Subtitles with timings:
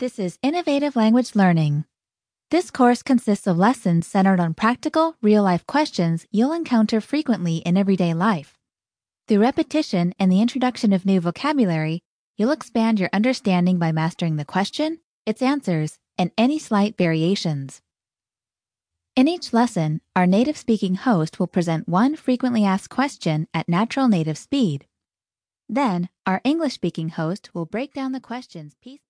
[0.00, 1.84] This is Innovative Language Learning.
[2.50, 7.76] This course consists of lessons centered on practical, real life questions you'll encounter frequently in
[7.76, 8.56] everyday life.
[9.28, 12.00] Through repetition and the introduction of new vocabulary,
[12.38, 17.82] you'll expand your understanding by mastering the question, its answers, and any slight variations.
[19.14, 24.08] In each lesson, our native speaking host will present one frequently asked question at natural
[24.08, 24.86] native speed.
[25.68, 29.08] Then, our English speaking host will break down the questions piece by